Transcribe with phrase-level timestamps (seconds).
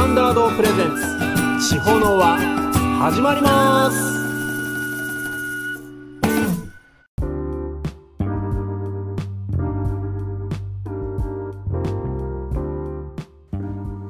[0.00, 0.96] タンダードプレゼン
[1.58, 1.74] ツ。
[1.74, 2.38] 地方の輪
[3.00, 3.98] 始まります。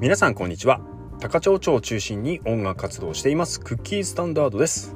[0.01, 0.81] 皆さんこんにちは。
[1.19, 3.59] 高町町を中心に音楽活動しています。
[3.59, 4.95] クッキースタンダードです。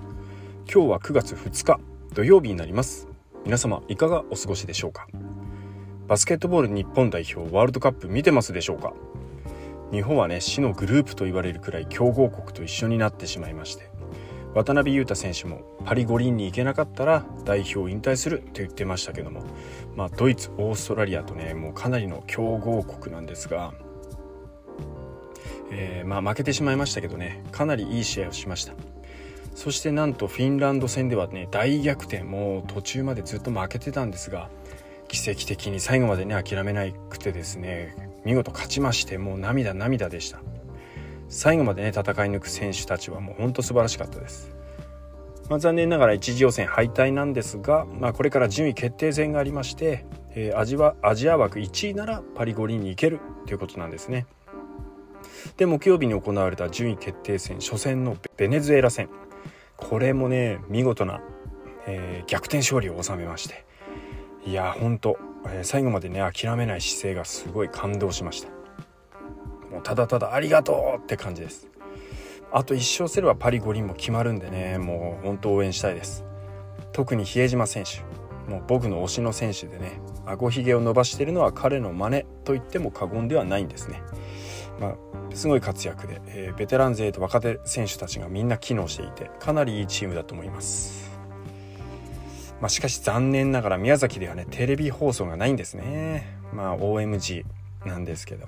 [0.73, 1.81] 今日は9月2日
[2.15, 3.09] 土曜日になります。
[3.45, 5.09] 皆様いかがお過ごしでしょうか？
[6.07, 8.93] バスケットボール日本代表ワールドカップ見てますでしょうか？
[9.95, 13.89] 日本はね死のグループと言われるくらい強豪国と一緒になってしまいまして
[14.53, 19.45] 渡辺裕太選手もパリ五輪に行けなかったら代表引退するって言ってましたけども、
[19.95, 23.73] まあ、ドイツオーストラリアとねもうかなりの強豪国なんですが、
[25.71, 28.75] えー、まあ負けてしまいましたけどねかなりいい試合をしました。
[29.55, 34.51] そしてなんとフィンランド戦ではね大逆転もう途中までずっと負けてたんですが
[35.15, 40.41] 奇跡的に最後までね諦めなくてですね見事勝ちましてもう涙涙でした。
[41.29, 44.55] 最後までね戦い抜く選手たちはもうほんと素晴らしかったです、
[45.49, 54.27] まあ、残念ながら一次予選敗退なんですが、まあ、これから順位決定戦がありまして、えー、アジアアジア枠1位ならパリ五輪に行けるということなんですね。
[55.57, 59.09] で木曜日に行われた順位決定戦初戦のベネズエラ戦。
[59.77, 61.21] これもね見事な、
[61.87, 63.65] えー、逆転勝利を収めまして
[64.47, 65.17] いやほんと、
[65.47, 68.49] えー、最後までね諦めない姿勢がすごい感動しました。
[69.71, 71.69] もうただただありがとうって感じです。
[72.53, 76.25] あと1勝すればパリ五輪も決まるんでねもう本当応援したいです。
[76.93, 78.01] 特に比江島選手
[78.51, 84.03] もう僕の推しの選手でね顎ひげを伸ばしているのは彼の真似と言っても過言ではないんですね。
[84.79, 84.97] まあ
[85.35, 91.14] すごい活躍で、えー、ベテラン勢と若手選手たちがみんな機能していてかなりいいチームだと思います。
[92.61, 96.39] まあ、しかし残念ながら宮崎ではねテレビ放送がないんですね。
[96.53, 97.45] まあ OMG
[97.85, 98.47] なんですけど。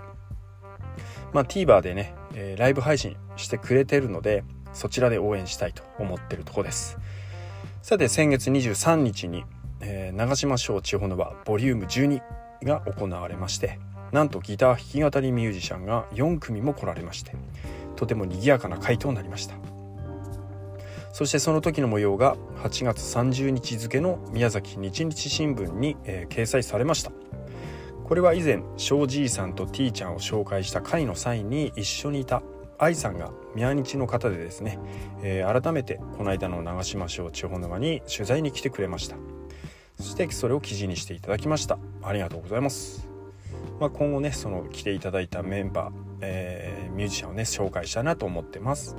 [1.33, 6.99] まあ TVer でね、えー、ライブ配信してくれてるのでそちらで応援したいと思ってるとこです。
[7.83, 9.45] さて先月23日に、
[9.81, 12.21] えー、長島賞地方の輪ボリューム12
[12.65, 13.79] が行われまして
[14.13, 17.33] なんとギター弾き語りミュージシャンが4組も来られまして
[17.95, 19.76] とても賑やかな回となりました。
[21.17, 27.11] そしてその時の模様が8月30日付の宮崎日日新聞に、えー、掲載されました。
[28.05, 32.43] これは以前庄じいさんと T ちゃんを紹介した回の際に一緒にいた
[32.77, 34.79] 愛さんが宮日の方でですね、
[35.23, 39.17] えー、改めてこの間の長島省地方沼に取材に来てくれました。
[39.99, 41.79] そしてそれを記事にしていただきました。
[42.03, 43.09] ありがとうございます、
[43.81, 48.95] まあ、今後ねその来ていただいたメンバー、えー、ミュージシャンをね紹介したいなと思ってます。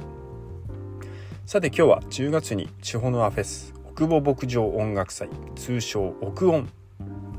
[1.48, 6.68] さて今日は10月に地方のアフェス奥保牧場音楽祭通称奥音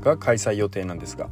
[0.01, 1.29] が開催予定なんですが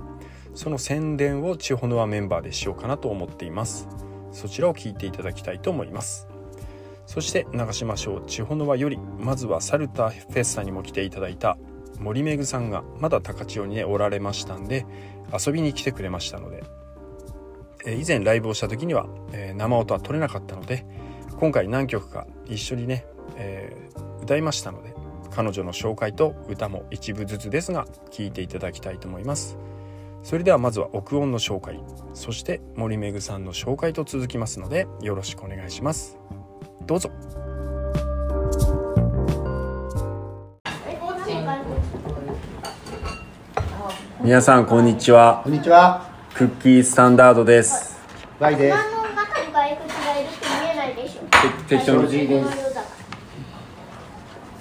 [0.53, 3.88] その宣伝を地方の輪メンバーでしようかなと思っています。
[4.31, 6.27] そちらを聞いていただきたいと思います。
[7.07, 11.57] そして長島省地方の輪よりまずはサルタフェスタにも来ていただいた
[11.99, 14.85] 森めぐさんがまだ高千穂にねおられましたんで
[15.33, 16.63] 遊びに来てくれましたので、
[17.88, 20.85] え以前ライブをした時には、え生音は取れなかったので
[21.39, 23.05] 今回何曲か一緒にね、
[23.35, 24.95] えー、歌いましたので
[25.31, 29.57] 彼女の紹介と歌も一部ずつですが聴いていただきたいと思います。
[30.23, 31.79] それではまずは奥音の紹介
[32.13, 36.17] そして森めぐさんの紹介と続きますのでよろしくお願いします。
[36.85, 37.11] どうぞ。
[44.21, 45.41] 皆さんこんにちは。
[45.43, 46.09] こんにちは。
[46.33, 47.95] クッキースタンダードです。
[48.39, 48.96] バイです
[51.67, 52.50] 適当にです。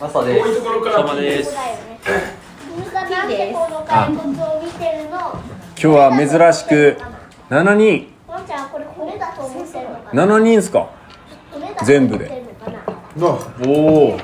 [0.01, 0.43] 朝です。
[0.43, 1.55] こういうところからです。
[5.79, 6.97] 今日は珍しく
[7.49, 8.09] 七人。
[10.13, 10.91] 七人ですか？
[11.85, 12.43] 全部で。
[13.21, 13.27] お
[13.69, 14.19] お。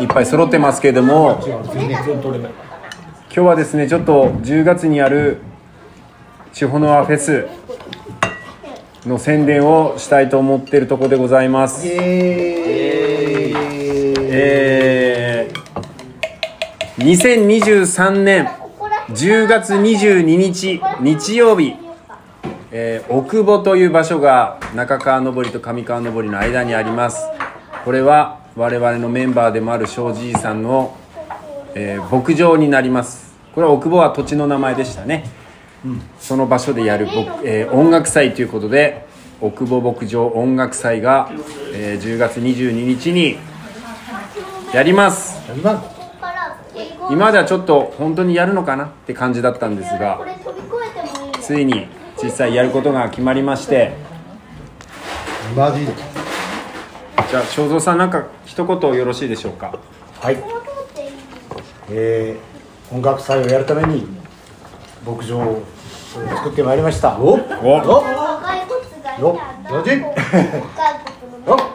[0.00, 1.40] いっぱい揃ってますけれども。
[1.44, 1.62] 今
[3.34, 5.38] 日はですね、ちょっと10月にある
[6.52, 7.48] 地方のアフェス。
[9.06, 11.84] の宣伝をしたいと思っているところでございます。
[14.34, 18.48] えー、2023年
[19.10, 21.74] 10月22日日曜日、
[22.70, 27.26] えー、奥保という場所が中川登りと上川登りの間にあります。
[27.84, 30.96] これは我々のメンバーでもある庄司さんの、
[31.74, 33.34] えー、牧場になります。
[33.52, 35.41] これは奥保は土地の名前でしたね。
[36.20, 37.08] その場所でやる、
[37.44, 39.06] えー、音楽祭ということで
[39.40, 41.30] 奥保牧場音楽祭が、
[41.74, 43.36] えー、10月22日に
[44.72, 45.40] やります。
[47.10, 50.20] 今まではちょっと本当にやるのかなって感じだったんですが
[51.40, 51.86] ついに
[52.22, 53.92] 実際やることが決まりまして。
[55.56, 55.92] マジで。
[57.28, 59.76] じゃあ正蔵さんなんか一言よろしいでしょうか？
[60.20, 60.38] はい。
[61.90, 64.06] えー、音楽祭をやるために
[65.04, 65.62] 牧場を
[66.12, 67.18] 作ってまいりました。
[67.18, 68.04] おおおよ
[69.18, 69.90] よよじ。
[69.90, 70.14] よ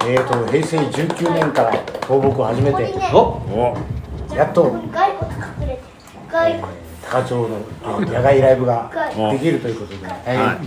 [0.05, 1.73] えーと平成19年から
[2.07, 3.77] 放牧を始めておお
[4.35, 4.71] やっと
[7.09, 7.49] 高町の
[8.01, 8.91] 野外ライブが
[9.31, 10.59] できるということで、は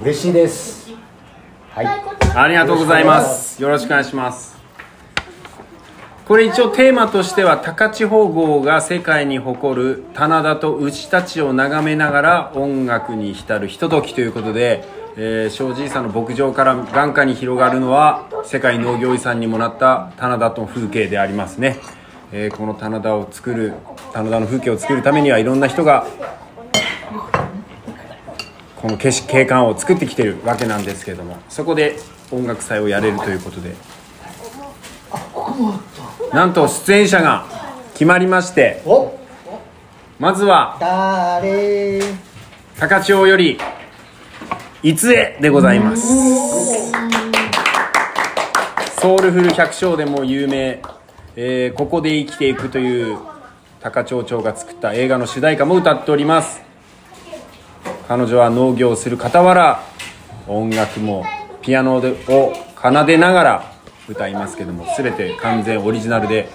[0.00, 0.90] 嬉しいです。
[1.70, 1.86] はい。
[2.34, 4.61] ありがとうございますよろしくお願いします
[6.32, 14.82] これ一応テーマとしては高千穂号が世界に誇る棚田と牛たちを眺めながら音楽に浸るひとときということで、
[15.18, 21.78] えー、庄司さんの牧場から眼下に広がるのは世界農業遺産にもなった棚田と風景でありますね、
[22.32, 23.74] えーこの棚田を作る
[24.14, 26.06] 棚田の風景を作るためにはいろんな人が
[28.80, 31.98] この景色景観を作ってきてるわけなんですけどもそこで
[32.30, 33.74] 音楽祭をやれるということで。
[35.12, 35.78] あここも
[36.32, 37.46] なんと出演者が
[37.92, 39.18] 決まりましてお。
[40.18, 42.00] まずは誰？
[42.78, 43.58] 高千穂より
[44.82, 46.90] いつえでございます。
[48.98, 50.80] ソウルフル百姓でも有名、
[51.36, 53.18] えーここで生きていくという
[53.80, 56.62] 高千穂町が作った映画の主題歌も歌っております。
[58.08, 59.82] 彼女は農業をする傍ら
[60.48, 61.24] 音楽も
[61.60, 63.71] ピアノでを奏でながら
[64.08, 66.48] 歌いますけども全て完全オリジナルで、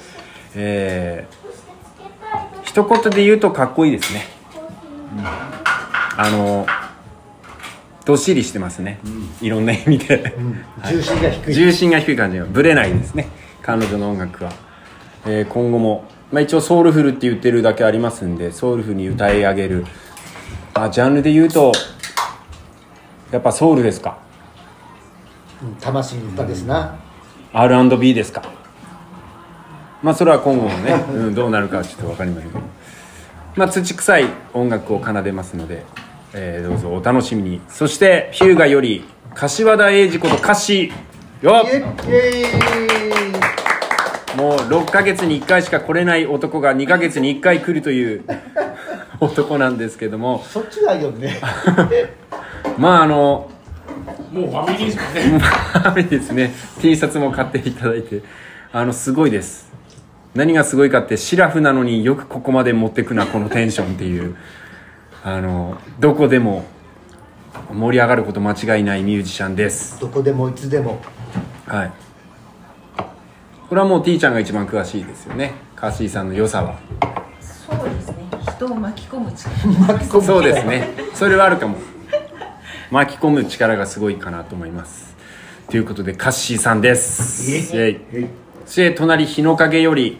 [0.56, 1.48] えー
[2.64, 4.26] 一言で言うとかっこいいですね、
[6.16, 6.68] あの
[8.06, 9.00] どっしりしてますね、
[9.42, 10.36] いろんな意味で、
[10.86, 11.54] 重心が低い。
[11.56, 13.30] 重心が低い感じがぶれないですね。
[13.64, 14.52] 彼女の音楽は、
[15.26, 19.86] えー今後も、まあ、一応ソウルフルって言ってるだけありますんでソウルフルに歌い上げる。
[20.76, 21.72] あジャンルで言うと
[23.32, 24.20] やっぱソウルですか。
[25.64, 26.96] うん魂の歌ですな、
[27.54, 28.44] R&B ですか？
[30.04, 32.64] まあそれは今後もね、うん、どうなるかはちょっと分かりませんけど。
[33.56, 35.84] まあ土臭い音楽を奏でますので、
[36.34, 37.62] えーどうぞお楽しみに。
[37.70, 39.04] そして日向より
[39.34, 40.92] 柏田英二こと歌詞
[41.42, 41.66] よ。
[44.38, 48.24] もう6ヶ月に1回しか来れない男が2ヶ月に1回来るという
[49.20, 50.44] 男なんですけども。
[50.48, 51.40] そっちがいいよね。
[52.78, 53.50] まああの
[54.32, 55.42] もうファミリーですもんね。
[55.84, 56.54] ダメですね。
[56.82, 58.22] T シャツも買っていただいて。
[58.72, 59.72] あのすごいです。
[60.36, 64.36] 何がすごいかってシラフなのによくここまで持ってくなこのテンションっていう。
[65.24, 66.64] あのどこでも
[67.74, 70.00] 盛り上がること間違いないミュージシャンです。
[70.00, 71.00] どこでもいつでも。
[71.66, 71.92] はい。
[73.68, 75.54] これはもう T ちゃんが一番詳しいですよね。
[75.76, 76.80] カーシーさんの良さは。
[77.42, 78.16] そうですね。
[78.56, 79.50] 人を巻き込む力。
[79.94, 80.90] 巻き込むそうですね。
[81.14, 81.78] それはあるかも
[82.92, 85.16] 巻き込む力がすごいかなと思います。
[85.70, 87.76] ということでカッシーさんです。
[87.76, 88.28] イエイ。
[88.66, 90.20] そして隣日の影より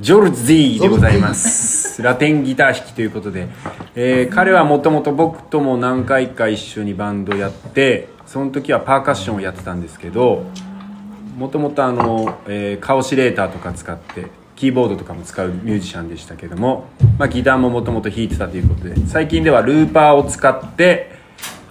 [0.00, 2.02] ジョルズィでございます。
[2.02, 3.48] ラテンギター弾きということで、
[3.94, 10.44] えー彼はもともと僕とも何回か一緒にバンドやってその時はパーカッションをやってたんですけど
[11.36, 14.26] もともとあの、えーカオシレーターとか使って
[14.56, 16.86] キーボードとかも使うミュージシャンでしたけども、
[17.18, 21.19] まあ、ギターももともと弾いてたということで最近ではルーパーを使って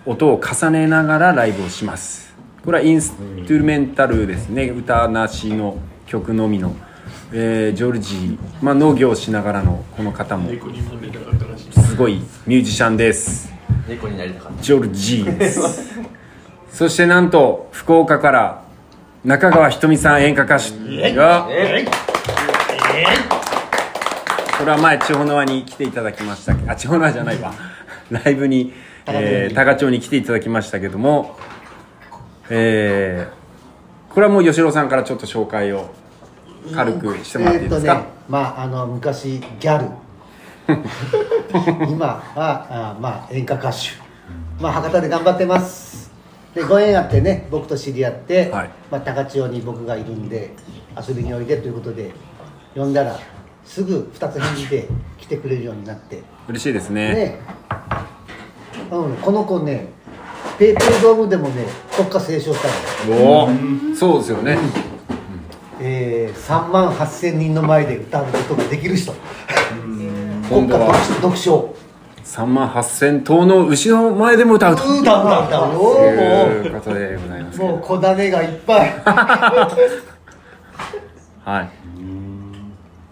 [0.06, 2.34] 音を重ねながらライブをします。
[2.64, 4.70] これはインストゥルメンタルですね。
[4.70, 6.76] 歌なしの曲のみの、
[7.32, 10.50] えージョルジー、まあ、農業をしながらのこの方も。
[11.72, 11.96] す。
[11.96, 13.52] ごいミュージシャンです。
[13.88, 16.00] 猫になりたかっジョルジーです。
[16.72, 18.64] そしてなんと福岡から
[19.26, 21.50] 中川ひとみさん演歌歌手が
[24.58, 27.54] これは前千穂縄に来ていただきましたあ千穂縄じゃないわ。
[28.12, 28.74] ライブに、
[29.14, 31.38] えー、高町に来ていただきましたけども
[32.50, 35.90] えー、これはもう吉郎さんからちょっと紹介を
[36.74, 39.90] 軽くしてもらっていいですか、えーとね、まああの昔ギャル。
[41.90, 43.78] 今はあまあ演歌歌手。
[44.60, 46.12] まあ博多で頑張ってます。
[46.54, 48.70] でご縁あってね僕と知り合って、はい。
[48.92, 50.52] まあ、高千穂に僕がいるんで
[50.98, 52.12] 遊びにおいでということで
[52.76, 53.16] 呼んだら
[53.64, 54.88] すぐ2つ返事で
[55.18, 56.24] 来てくれるようになって。
[56.48, 57.14] 嬉しいですね。
[57.14, 57.40] ね
[58.92, 59.88] うん、この子ね
[60.58, 61.66] ペイペイドームでもね
[61.96, 62.68] 国歌斉唱した
[63.08, 63.16] の。
[63.16, 63.50] おお
[63.96, 64.58] そうですよね。
[65.82, 69.14] えー、3万8000人の前で歌うことができる人。
[70.50, 71.20] 国歌今度は。
[71.22, 71.74] 独唱
[72.26, 74.84] 3万8000頭の牛の前でも歌うと。
[74.84, 75.74] 歌う歌う歌う。
[75.74, 77.70] よというもことでございますけど。
[77.72, 78.94] うもう小 種がいっぱい。
[81.46, 81.70] はい。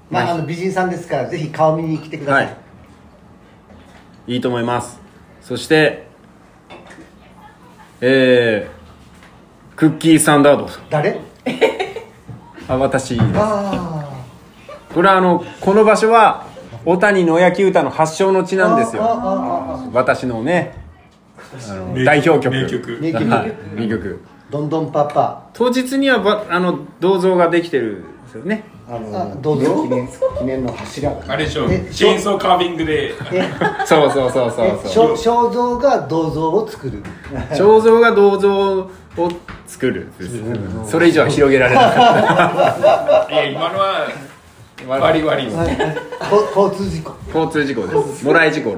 [0.09, 2.51] まああの美人さんですからぜひ顔見に来てください、は
[4.27, 4.33] い。
[4.33, 5.06] いいと思います
[5.47, 6.05] そして
[8.01, 11.21] えー、クッキーサンダード誰？
[12.67, 13.15] あ私。
[13.17, 14.03] ですあ
[14.93, 16.45] これはあのこの場所は
[16.83, 19.03] 小谷野焼き歌の発祥の地なんですよ。
[19.93, 20.75] 私のね
[21.69, 22.53] あの代表曲。
[22.53, 22.99] 名曲。
[23.01, 24.19] 名曲。
[24.49, 25.43] どんどんパパ。
[25.53, 30.13] 当日にはばあの銅像ができてるんですよねあのどうぞ記念記
[30.45, 31.11] 念の柱。
[31.11, 31.67] があれでしょ。
[31.69, 33.11] えチェーンソーカービングで。
[33.33, 33.43] え
[33.85, 35.15] そうそうそうそうえそう。
[35.15, 37.03] 肖肖像が銅像を作る。
[37.51, 38.89] 肖像が銅像を
[39.67, 40.07] 作る。
[40.85, 44.09] それ以上は広げられなか いや今のはっ
[44.87, 47.13] たバリバリこ交通事故。
[47.27, 48.25] 交通事故です。
[48.25, 48.73] もらい事故。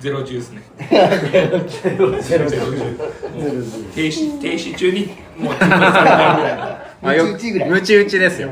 [0.00, 0.62] ゼロジュースね。
[0.80, 1.50] ゼ
[1.98, 2.64] ロゼロゼロ
[3.94, 6.56] 停止停止中にもう追加されないぐらい
[7.02, 7.70] のあよムチ打ちぐらい。
[7.70, 8.50] ムチ打ちですよ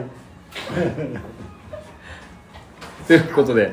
[3.06, 3.72] ということで。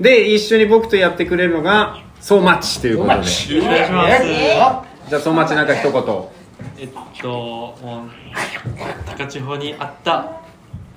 [0.00, 3.22] で一緒に僕とやってくれるのがソーマッチということで。
[3.22, 6.02] じお願いしまえあゃあソーマッチなんか一言。
[6.78, 6.88] えっ
[7.20, 8.10] ともう
[9.06, 10.26] 高千穂にあった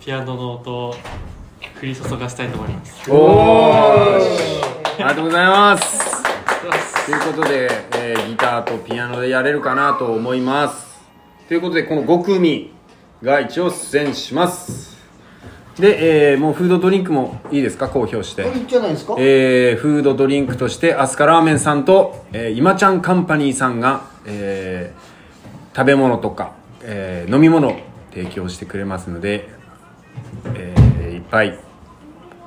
[0.04, 0.96] ピアノの音を
[1.82, 3.12] 降り注がしたいと思います。
[3.12, 4.20] おおあ
[4.98, 6.24] りがとうございます。
[7.06, 11.02] ということで、えーギターとピアノでやれるかなと思います。
[11.48, 12.72] ということでこの5組
[13.22, 14.93] が一応出演します
[15.80, 17.88] で、えーもうフードドリンクもいいですか？
[17.90, 18.44] 公表して。
[18.44, 19.16] これいいんじゃないですか？
[19.18, 25.14] えーフードドリンクとしてアスカラーメンさんと、えー、今ちゃんカンパニーさんが、えー
[25.76, 26.52] 食べ物とか、
[26.84, 27.76] えー飲み物を
[28.12, 29.50] 提供してくれますので、
[30.54, 31.58] えーいっぱい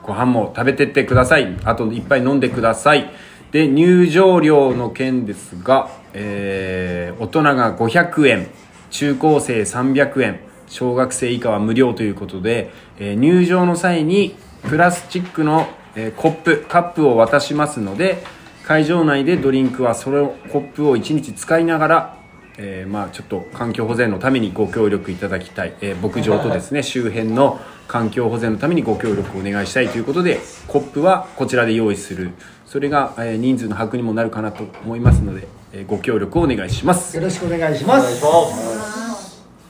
[0.05, 1.57] ご飯も食べてってください。
[1.65, 3.11] あといっぱい飲んでください。
[3.51, 8.47] で入場料の件ですが、えー大人が500円
[8.91, 14.35] 中高生300円小学生以下は無料ということで、えー入場の際に
[14.69, 18.23] プラスチックの、えーコップカップを渡しますので
[18.65, 22.17] 会場内でドリンクはそのコップを1日使いながら
[22.59, 32.33] えーまあちょっと環境保全のためにご協力いただきたい、えー牧場とですね周辺の環境保全のためにご協力をお願いしたいということでコップはこちらで用意する。
[32.67, 37.17] それが、えー人数の把握にもなるかなと思いますので、えーご協力をお願いします。
[37.17, 38.96] よろしくお願いします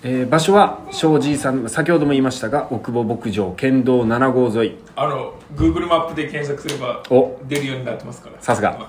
[0.08, 4.76] えー場所は庄司さん先ほども言いましたが奥保牧場県道7号沿い。
[4.94, 7.40] あの Google マップで検索すればお。
[7.48, 8.40] 出るようになってますから。
[8.40, 8.88] さすが。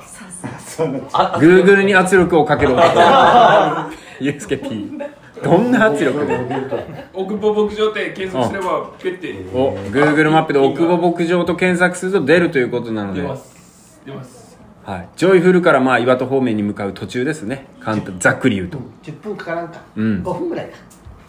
[0.63, 4.91] そうなんです Google に圧力をかける男ゆうすけ P
[5.43, 6.37] どんな圧力で？
[7.15, 9.33] 奥保牧場って検索すればペッて。
[9.57, 13.23] お Google マップで奥保牧場と検索すると出るということなので。
[13.23, 14.01] 出ます。
[14.05, 14.37] 出ます。
[14.85, 17.65] はい、ジョイフルからまあ岩戸方面に向かう途中ですね。
[17.81, 18.77] 簡単ざっくり言うと。
[19.03, 19.81] 10分かからんか。
[19.97, 20.23] うん。
[20.23, 20.77] 5分ぐらいか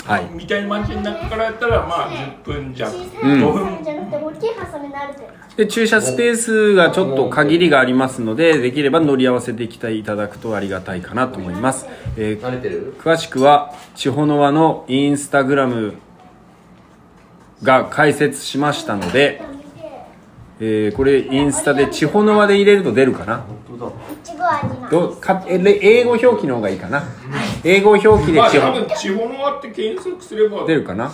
[0.09, 0.29] はい。
[0.33, 2.97] みたいな街の中からやったらまあ10分弱。
[2.97, 3.05] うん。
[3.45, 11.87] 5分じゃなくて大きいハサミになるでで駐車スペースがちょっと限りがありますのでできれば乗り合わせてきていただくとありがたいかなと思います、
[12.17, 15.95] えー詳しくは千穂の輪のインスタグラム
[17.65, 19.43] が開設しましたので、
[20.61, 23.45] えーこれインスタで千穂の輪で入れると出るかな？
[24.91, 27.03] どうかえれ英語表記の方がいいかな？
[27.65, 31.13] 英語表記でまあ多千穂分地方の輪って検索すれば出るかな、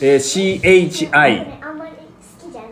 [0.00, 1.96] えー CHI あんまり好
[2.48, 2.70] きじゃない。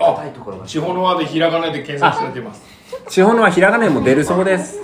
[0.00, 0.24] あ
[0.66, 2.62] 地方の輪でひらがなで検索されてます。
[3.08, 4.80] 地方のはひらがなでも出るそうです。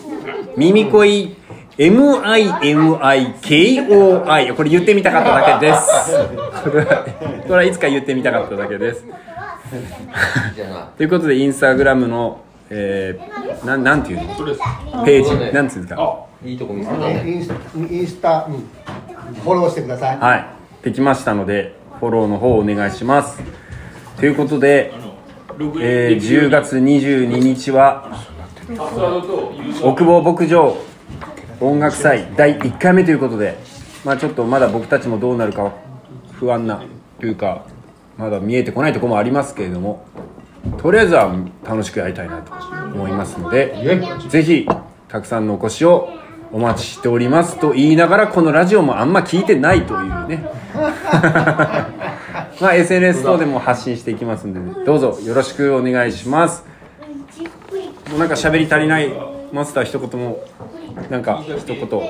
[0.56, 1.36] 耳恋。
[1.78, 6.12] MIMIKOI これ言ってみたかっただけです。
[6.62, 7.04] これは
[7.42, 9.02] これはいつか言ってみたかっただけです
[10.96, 14.34] ということでインスタグラムの、えー、なんなんていうの？
[15.04, 15.54] ページ。
[15.54, 16.02] なんつうんですか？
[16.02, 16.54] あえイ
[17.36, 18.64] ンスタインスタに
[19.42, 20.18] フォローしてください。
[20.18, 20.46] はい。
[20.82, 23.40] できましたのでフォローの方お願いします。
[24.18, 24.92] ということで
[25.80, 28.08] えーできるよう10に月22日は
[28.76, 30.76] パスワードとユーザー奥保牧場
[31.60, 33.58] 音楽祭第1回目ということで、
[34.04, 35.72] まあ、ちょっとまだ僕たちもどうなるか
[36.32, 36.82] 不安な
[37.20, 37.66] というか
[38.20, 40.04] まだ見えてこないところもありますけれども
[40.78, 41.34] とりあえずは
[41.64, 42.52] 楽しくやりたいなと
[42.94, 43.74] 思いますので
[44.28, 44.68] ぜひ
[45.08, 46.10] たくさんのお越しを
[46.52, 50.44] お待ちしておりますと言いながらこのラジオもあんま聞いてないというね。
[52.60, 56.64] まあ SNS 等でも発信していきますんで、どうぞよろしくお願いします。
[58.10, 59.10] もうなんか喋り足りない
[59.52, 60.40] マスター一言も
[61.08, 62.02] なんか一言ちょっと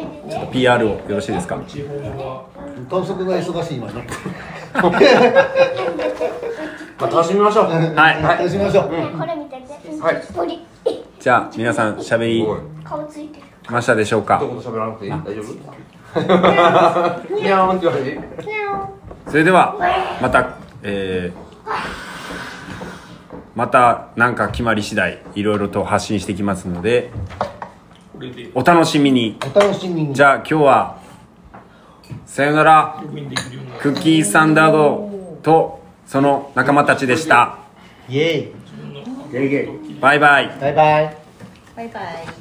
[0.50, 1.58] PR をよろしいですか？
[1.68, 2.44] 地方の輪
[2.88, 4.06] 豚足が忙しい今ね
[7.00, 7.64] まあ、楽しみましょう。
[7.66, 8.22] はい。
[8.22, 8.88] 楽しみましょう。
[8.88, 10.00] これ見てて。
[10.00, 10.22] はい。
[10.34, 10.60] 鳥。
[11.18, 12.46] じゃあ皆さん喋り
[12.84, 13.28] 顔つい。
[13.28, 14.38] てるましたでしょうか？
[14.42, 15.12] 一言喋らなくていい？
[15.12, 15.50] 大丈夫？
[17.40, 18.20] にゃーんって言われて
[19.28, 19.76] それでは
[20.20, 21.50] また、えー
[23.54, 27.10] また何か決まり次第いろいろと発信していきますので
[28.54, 29.38] お楽しみに。
[29.54, 30.14] お楽しみに。
[30.14, 30.96] じゃあ今日は
[32.24, 33.02] さよなら。
[33.80, 35.10] クッキーサンダード
[35.42, 35.79] と
[36.10, 37.56] その仲間たちでした。
[38.08, 38.52] イエイ。
[40.00, 40.48] バイバイ。
[40.60, 41.16] バイバイ。
[41.76, 42.39] バイバイ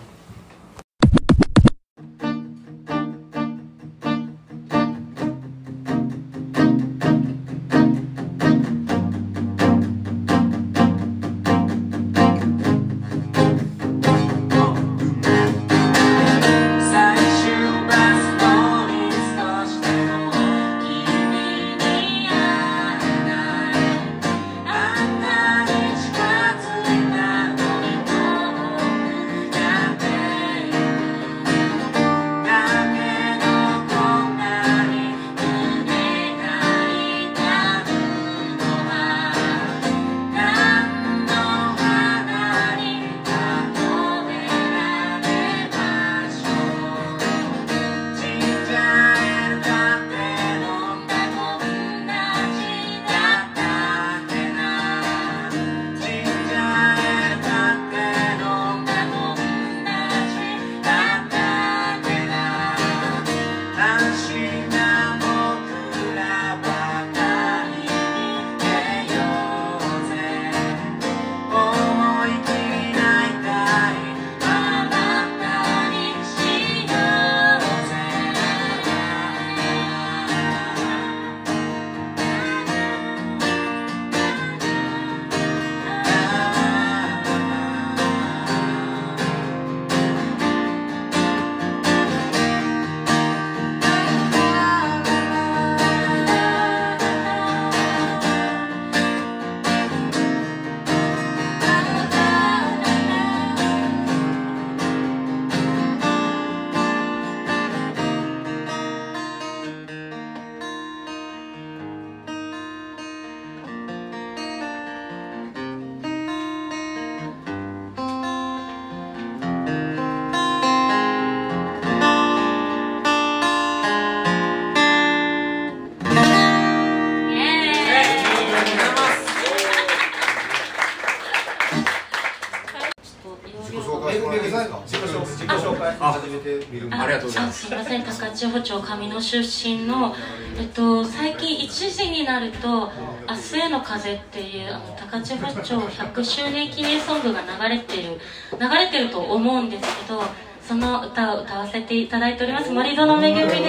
[138.39, 140.15] せん、高千穂町上野出身の、
[140.57, 142.89] えっと、最近1時になると
[143.27, 148.17] 「明日への風」っていうあの高千穂町100周年記念ソングが流れてる
[148.57, 150.23] 流れてると思うんですけど
[150.65, 153.59] その歌を歌わせていただいております森園めぐみですどう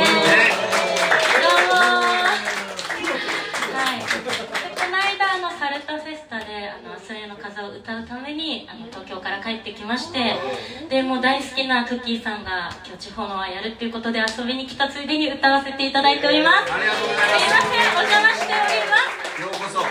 [1.66, 2.38] もは
[3.96, 4.04] いで
[4.76, 10.36] この間あのサルタフェスタで「あの明日への風」を歌うためにあの東京から帰ってきまして
[10.88, 16.72] でもう大好きなクッキーさんが今日地方のはやるっていうことで遊びに来たついでに歌わせていただいております。
[16.72, 17.34] ありがとうございます。
[17.34, 19.42] すいませんお邪魔しております。
[19.42, 19.78] ようこそ。
[19.82, 19.88] は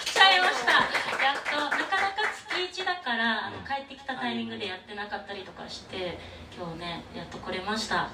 [0.00, 0.72] 来ちゃいました。
[0.72, 6.16] やっとなかなか月1だからあの帰ってきたタイミングでやってなかったりとかして
[6.56, 8.08] 今日ねやっと来れました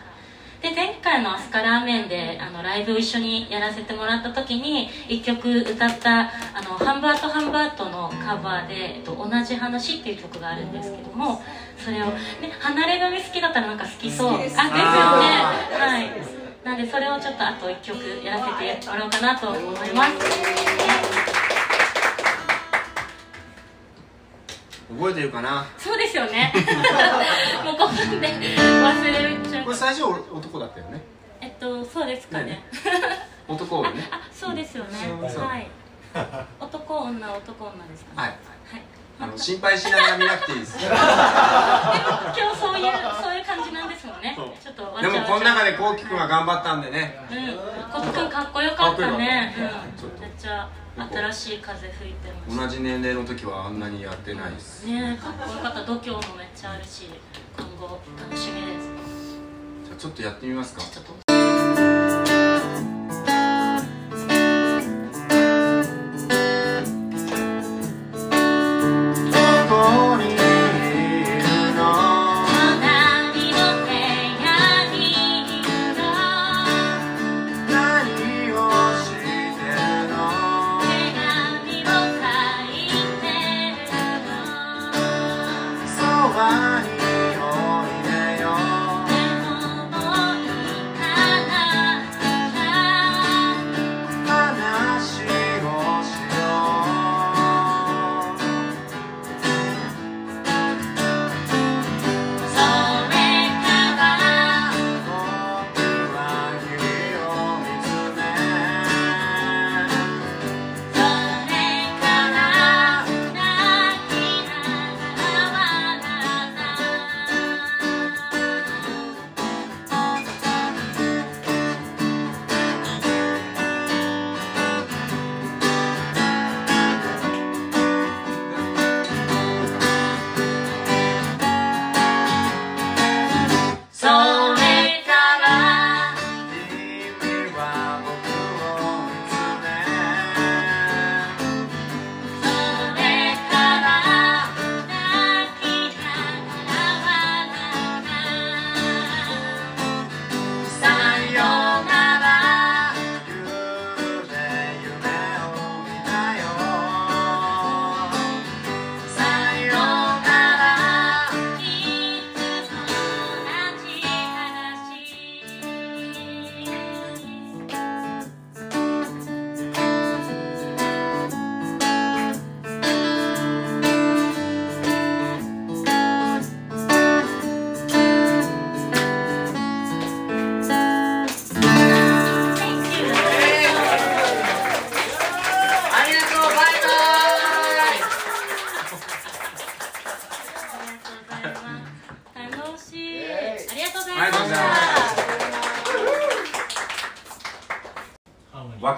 [0.62, 6.20] で前回の「アスカラーメンで」あのライブを一緒にやらせてもらった時に1曲歌った
[6.52, 11.42] 「あのハンバートハンバート」のカバーで「えっと、同じ話」っていう曲があるんですけども
[11.82, 12.12] それを、ね、
[12.60, 14.34] 離れ組好きだったらなんか好きそう。
[14.34, 14.70] あですよね。
[14.76, 16.10] はい。
[16.62, 20.10] なんでそれをちょっとあと1曲やらせてもらおうかなと思います。
[24.90, 25.64] 覚えてるかな？
[25.78, 26.52] そうですよね。
[27.64, 31.02] もう5分で忘れるこれ最初男だったよね。
[31.40, 32.64] えっとそうですかね。
[33.48, 34.08] 男をね。
[34.10, 34.90] あそうですよね。
[35.22, 35.66] はい。
[36.60, 38.16] 男女男女ですかね。
[38.16, 38.28] はい。
[38.28, 38.38] はい。
[39.20, 40.78] あの心配しながら見なくていいです。
[40.80, 42.92] で今日そういう
[43.22, 44.34] そういう感じなんですもんね。
[44.62, 47.20] ちょっとわもこの中でこうきくんが頑張ったんでね。
[47.30, 47.92] うん。
[47.92, 49.54] コツくんかっこよかったね。
[49.58, 50.20] うん。
[50.20, 54.82] めっちゃ新しい風吹いてまし同じ年齢の時はあんなにやってないです。
[54.82, 55.84] たねかっこよかった。
[55.84, 57.08] 度胸もめっちゃあるし
[57.56, 58.99] 今後楽しみです
[60.00, 61.29] ちょっとやってみますか。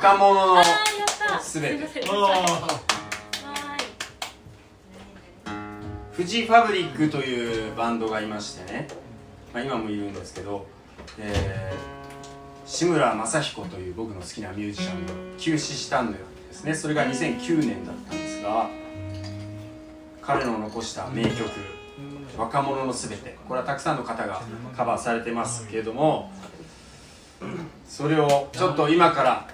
[0.02, 0.62] 若者の
[1.40, 1.86] すべて
[6.10, 8.88] フジファブリックというバンドがいましてね、
[9.54, 10.66] まあ、今もいるんですけど、
[11.18, 11.92] えー
[12.64, 16.18] 志村正彦という僕の好きなミュージシャンが休止したんで
[16.52, 16.74] すね。
[16.74, 18.70] それが2009年だったんですが
[20.22, 21.50] 彼の残した名曲
[22.38, 24.40] 「若者のすべて」これはたくさんの方が
[24.74, 26.30] カバーされてますけれども
[27.86, 29.46] それをちょっと今から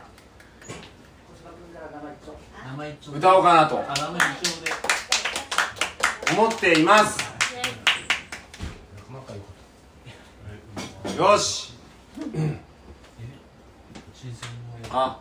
[3.13, 3.85] 歌おうかなと。
[6.33, 7.19] 思っています。
[11.17, 11.73] よし。
[14.91, 15.21] あ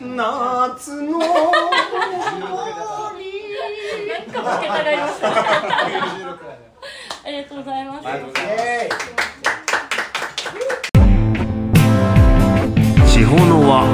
[0.00, 1.30] 夏のなん
[4.32, 5.28] か負けたがりました
[7.28, 8.06] ありがとうございます。
[13.12, 13.84] 地方の輪。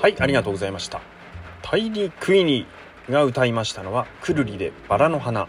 [0.00, 1.00] はいありがとうございました。
[1.62, 5.46] タイニー・クイニーが歌いましたのはくるりでバラの花。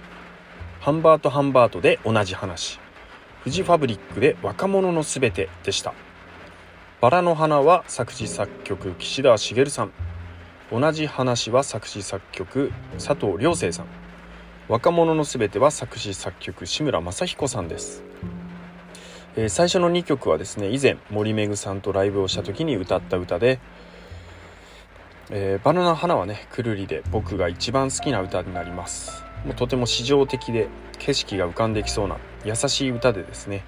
[0.80, 2.80] ハンバート・ハンバートで同じ話
[3.44, 5.94] フジファブリックで若者のすべてでした。
[7.02, 9.92] バラの花は作詞作曲岸田茂さん。
[10.72, 13.88] 同じ話は作詞作曲佐藤良生さん。
[14.70, 18.02] 若者のすべては作詞作曲志村正彦さんです。
[19.36, 23.60] えー最初の2曲はですね以前森めぐさんとライブをした時に歌った歌で
[25.32, 29.23] えーバナナ花はねくるりで僕が一番好きな歌になります。
[29.46, 30.68] もうとても詩情的で
[31.00, 33.64] 景色が浮かんできそうな優しい歌でですね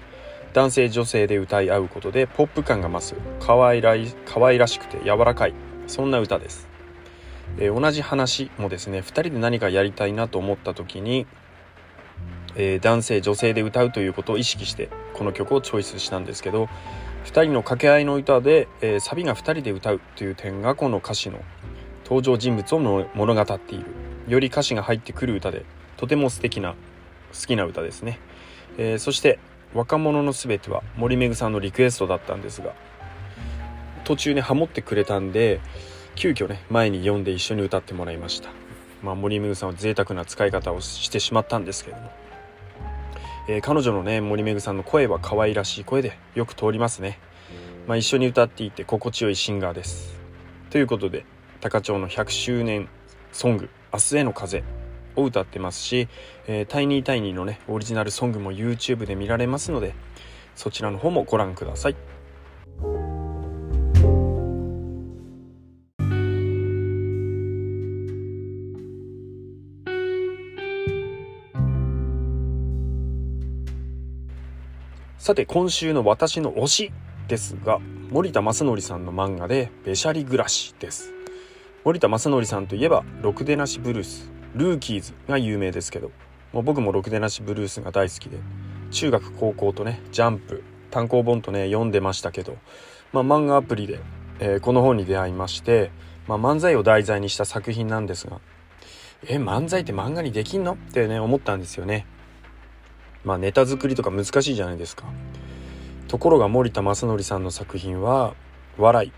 [0.54, 5.54] 男性女性で歌い合うことでポップ感が増す可愛らい可愛らしくて柔らかい
[5.86, 6.66] そんな歌です、
[7.58, 11.26] えー同じ話もですね2人で何かやりたいなと思った時に、
[12.54, 16.68] えー男性女性で歌うということを意識してこの曲をチョイスしたんですけど
[17.26, 21.40] 2人の掛け合いの歌で、えーサビが2人で歌うという点がこの歌詞の
[22.04, 24.05] 登場人物を物語っている。
[24.28, 25.64] より歌詞が入ってくる歌で
[25.96, 26.74] とても素敵な
[27.32, 28.18] 好きな歌ですね、
[28.78, 29.38] えーそして
[29.74, 32.72] 「若者のすべて」は森めぐさんのリクエストだったんですが
[34.04, 35.60] 途中ねハモってくれたんで
[36.14, 38.48] 急遽ね前に読んで一緒に歌ってもらいました。
[39.02, 42.10] まあ森めぐさんは贅沢な使い方をしてしまったんですけれども。
[43.48, 47.18] えー彼女のね森めぐさんの声は可愛らしい声でよく通りますね、
[47.86, 50.18] まあ、一緒に歌っていて心地よいシンガーです。
[50.70, 51.24] ということで
[51.60, 52.88] 高町の100周年
[53.32, 54.62] ソング「明日への風」
[55.16, 56.08] を歌ってますし、
[56.46, 59.94] えータイニータイニーのねオリジナルソングも YouTube で見られますので
[60.54, 61.96] そちらの方もご覧ください。
[75.18, 76.92] さて今週の私の推し
[77.26, 77.80] ですが
[78.10, 81.15] 森田正則さんの漫画で「べしゃり暮らし」です。
[81.86, 86.10] 森田正則さんといえば「ろくでなしブルース」「ルーキーズ」が有名ですけど
[86.52, 88.38] もう僕も「ろくでなしブルース」が大好きで
[88.90, 92.56] 中学高校とね「ジャンプ」単行本とね読んでましたけど、
[93.12, 94.00] まあ、漫画アプリで、
[94.40, 95.92] えーこの本に出会いまして、
[96.26, 98.40] まあ、漫才を題材にした作品なんですが
[99.28, 102.04] え漫才って漫画にできんのってね思ったんですよね。
[103.22, 105.04] まあネタ作りとか難しいじゃないですか。
[106.08, 108.34] ところが森田正則さんの作品は
[108.76, 109.12] 笑い。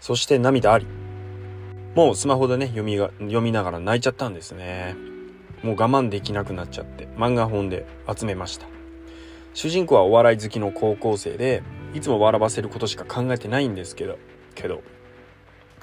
[0.00, 0.86] そして涙あり。
[1.94, 4.96] もうスマホでね読みが読みながら泣いちゃったんですね。
[5.62, 8.66] もう我慢できなくなっちゃって漫画本で集めました。
[9.54, 11.62] 主人公はお笑い好きの高校生で
[11.94, 14.18] いつも笑わせることしか考えてないんですけど
[14.56, 14.82] けど、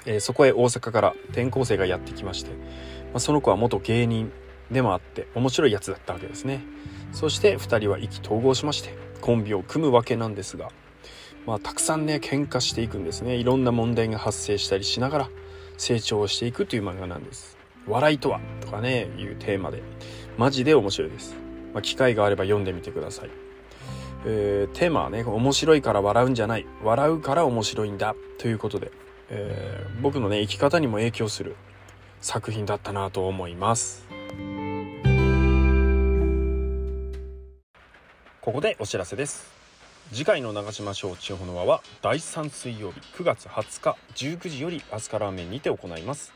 [0.04, 2.56] えーそこへ大阪から転校生がやってきまして、ま
[3.14, 4.30] あ、その子は元芸人
[4.70, 6.62] でもあって面白いやつだったわけですね。
[7.12, 10.70] そして2人は意気投合しましてコンビを組むわけなんですが、
[11.46, 13.36] まあ、たくさんね喧嘩していくんですね。
[13.36, 15.28] いろんな問題が発生したりしながら
[15.82, 17.58] 成長していくという漫画なんです。
[17.88, 18.38] 笑いとは？
[18.60, 19.82] とかねいうテーマで。
[20.38, 21.34] マジで面白いです、
[21.74, 23.30] まあ、機会があれば読んでみてください、
[24.24, 26.66] えーテーマはね面白いから笑うんじゃない。
[26.84, 28.14] 笑うから面白いんだ。
[28.38, 28.92] ということで、
[29.28, 31.56] えー僕のね生き方にも影響する。
[32.20, 34.06] 作品だったなと思います。
[38.40, 39.61] ここでお知らせです。
[40.12, 46.34] 次回の長島省地方の輪は第3水曜日9月20日19時よりアスカラーメンにて行います。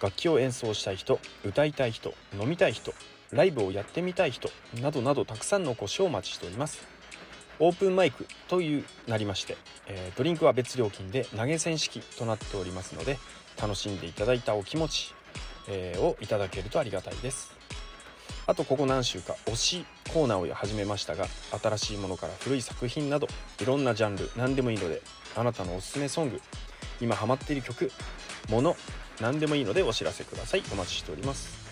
[0.00, 2.94] 楽器を演奏したい人歌いたい人飲みたい人
[3.30, 4.48] ライブをやってみたい人
[4.80, 6.80] などなどたくさんのお越しをお待ちしております。
[7.58, 13.18] オープンマイクというなりまして、えードリンクは別料金で投げ銭式となっておりますので
[13.60, 15.14] 楽しんでいただいたお気持ち、
[15.68, 17.63] えーをいただけるとありがたいです。
[18.46, 21.26] あとここ何週か推しコーナーを始めましたが
[21.62, 23.26] 新しいものから古い作品など
[23.60, 25.00] いろんなジャンル何でもいいので
[25.34, 26.40] あなたのおすすめソング。
[27.00, 27.90] 今ハマっている曲
[28.48, 28.76] もの
[29.20, 31.64] 何でもいいのでお知らせくださいお待ちしております。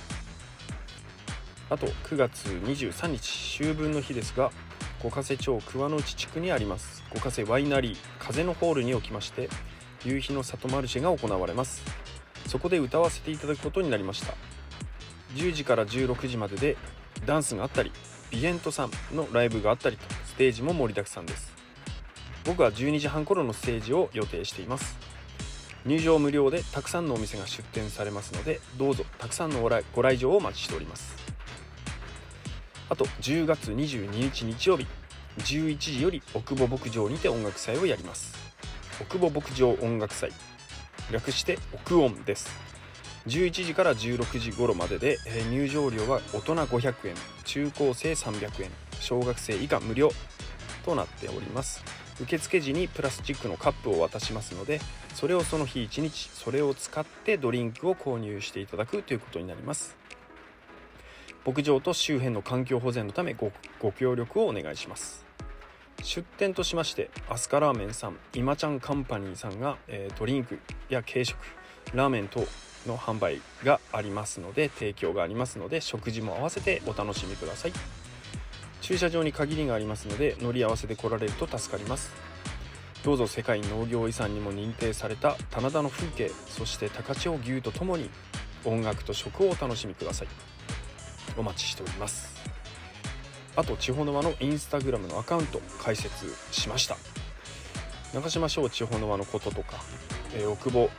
[1.71, 4.51] あと9月23日秋分の日ですが
[5.03, 7.05] 五ヶ瀬町桑の内地区にあります。
[7.15, 9.49] 五ヶ瀬ワイナリー風のホールにおきまして
[10.05, 11.83] 夕日の里マルシェが行われます。
[12.49, 14.35] そこで歌わせていただくことになりました。
[15.35, 16.77] 10時から16時までで
[17.27, 17.93] ダンスがあったり
[18.31, 21.53] ビエントさんのライブがあったりとステージも盛りだくさんです。
[22.45, 24.97] 僕は12時半頃のステージを予定しています。
[25.85, 31.15] 入場無料でたくさんのお店が出店されますのでどうぞたくさんのご来場をお待ちしております。
[32.89, 34.87] あと10月22日日曜日
[35.39, 38.35] 11時より奥保牧場にて音楽祭をやります。
[39.01, 40.31] 奥保牧場音楽祭。
[41.11, 42.72] 略して奥音です。
[43.27, 50.11] 11時から16時頃まででえ入場料は大人500円中高生300円小学生以下無料
[50.85, 51.85] となっております。
[52.21, 54.81] 受付時にプラスチックのカップを渡しますので
[55.15, 59.97] それをその日1日それを使ってドリンクを購入していただくということになります。
[61.45, 65.25] 牧場と周辺の環境保全のためごご協力をお願いします。
[66.03, 70.59] 出店としましてアスカラーメンさん今ちゃんカンパニーさんが、えードリンク
[70.89, 71.37] や軽食
[71.95, 72.45] ラーメン等
[72.87, 77.73] の販売がありますので提供がありますので食事も合わせてお楽しみください。
[78.81, 82.13] 駐車場に限りがありますので乗り合わせで来られると助かります。
[83.05, 88.11] どうぞ世界農業遺産にも認定された棚田の風景そして高千穂牛とともに
[88.65, 90.29] 音楽と食をお楽しみください。
[91.37, 92.33] お待ちしております。
[93.55, 96.97] あと地方の輪のインスタグラムのアカウント開設しました。
[98.15, 99.83] 中島小地方の輪のこととか、
[100.35, 100.91] えー奥保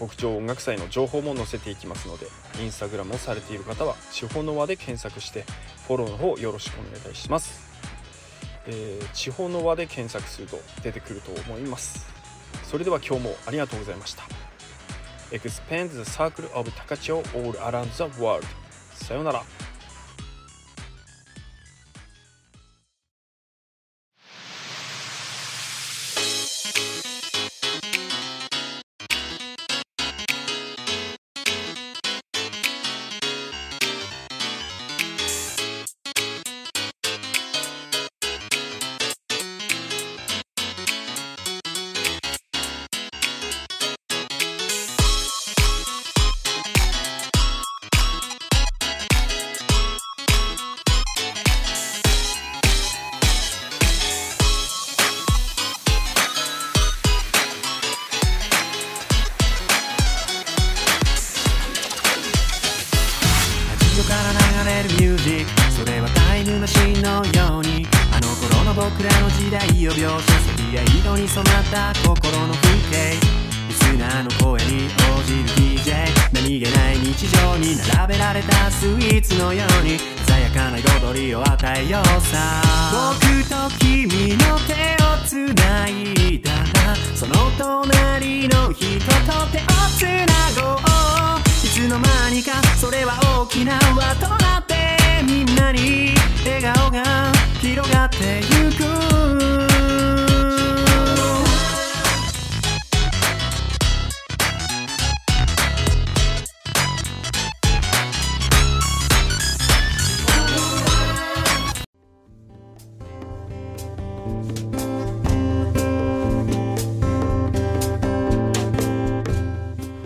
[0.00, 2.26] 牧場音楽祭の情報も載せていきますので
[2.60, 5.44] インスタグラムをされている方は地方の輪で検索して
[5.86, 7.62] フォローの方よろしくお願いします、
[8.66, 12.06] えー地方の輪で検索すると出てくると思います。
[12.62, 14.24] それでは今日もありがとうございました。
[15.30, 18.44] Expand the circle of Takachio all around the world
[18.94, 19.42] さようなら。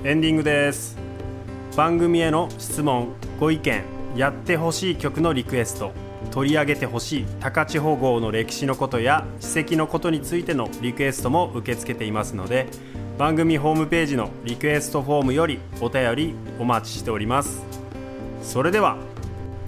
[0.09, 0.97] エンディングです。
[1.77, 3.83] 番組への質問ご意見
[4.17, 5.93] やってほしい曲のリクエスト
[6.31, 12.69] 取り上げてほしい高千穂号の歴史のことや史跡のことについてのリクエストも受け付けていますので
[13.19, 17.63] 番組ホームページのリクエストフォームよりお便りお待ちしております。
[18.43, 18.97] それでは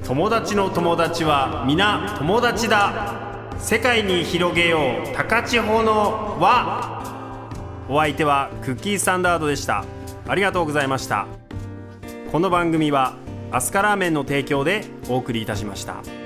[0.05, 3.53] 友達の友達は皆友達だ。
[3.59, 7.85] 世界に広げよう高千穂の輪。
[7.91, 9.85] お相手はクッキースタンダードでした。
[10.27, 11.27] ありがとうございました
[12.31, 13.17] この番組は
[13.51, 16.20] アスカラーメンの提供でお送りいたしました。